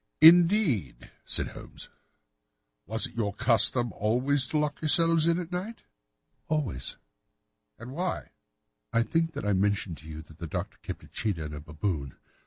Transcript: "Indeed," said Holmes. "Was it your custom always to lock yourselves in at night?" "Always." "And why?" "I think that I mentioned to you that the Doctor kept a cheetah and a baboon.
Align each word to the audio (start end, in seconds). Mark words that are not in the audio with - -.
"Indeed," 0.21 1.11
said 1.25 1.49
Holmes. 1.49 1.87
"Was 2.87 3.05
it 3.05 3.13
your 3.13 3.35
custom 3.35 3.93
always 3.93 4.47
to 4.47 4.57
lock 4.57 4.81
yourselves 4.81 5.27
in 5.27 5.37
at 5.37 5.51
night?" 5.51 5.83
"Always." 6.47 6.95
"And 7.77 7.91
why?" 7.91 8.29
"I 8.91 9.03
think 9.03 9.33
that 9.33 9.45
I 9.45 9.53
mentioned 9.53 9.99
to 9.99 10.07
you 10.07 10.23
that 10.23 10.39
the 10.39 10.47
Doctor 10.47 10.79
kept 10.81 11.03
a 11.03 11.07
cheetah 11.07 11.45
and 11.45 11.53
a 11.53 11.59
baboon. 11.59 12.15